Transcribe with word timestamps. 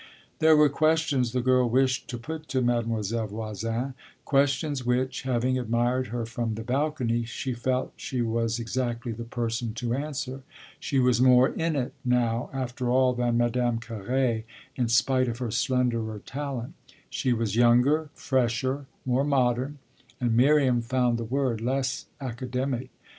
There 0.39 0.57
were 0.57 0.67
questions 0.67 1.31
the 1.31 1.43
girl 1.43 1.69
wished 1.69 2.07
to 2.07 2.17
put 2.17 2.47
to 2.47 2.63
Mademoiselle 2.63 3.27
Voisin 3.27 3.93
questions 4.25 4.83
which, 4.83 5.21
having 5.21 5.59
admired 5.59 6.07
her 6.07 6.25
from 6.25 6.55
the 6.55 6.63
balcony, 6.63 7.23
she 7.23 7.53
felt 7.53 7.93
she 7.97 8.19
was 8.23 8.57
exactly 8.57 9.11
the 9.11 9.23
person 9.25 9.75
to 9.75 9.93
answer. 9.93 10.41
She 10.79 10.97
was 10.97 11.21
more 11.21 11.49
"in 11.49 11.75
it" 11.75 11.93
now, 12.03 12.49
after 12.51 12.89
all, 12.89 13.13
than 13.13 13.37
Madame 13.37 13.79
Carré, 13.79 14.45
in 14.75 14.87
spite 14.87 15.27
of 15.27 15.37
her 15.37 15.51
slenderer 15.51 16.17
talent: 16.25 16.73
she 17.07 17.31
was 17.31 17.55
younger, 17.55 18.09
fresher, 18.15 18.87
more 19.05 19.23
modern 19.23 19.77
and 20.19 20.35
Miriam 20.35 20.81
found 20.81 21.19
the 21.19 21.25
word 21.25 21.61
less 21.61 22.07
academic. 22.19 22.89